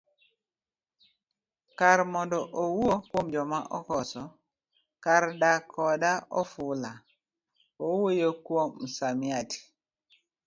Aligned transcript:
Kar 1.79 1.99
mondo 2.13 2.39
owuo 2.63 2.95
kuom 3.09 3.27
joma 3.33 3.59
okoso 3.77 4.23
kar 5.03 5.23
dak 5.41 5.61
koda 5.73 6.11
ofula, 6.39 6.91
owuoyo 7.85 8.29
kuom 8.45 8.69
msamiati. 8.83 9.59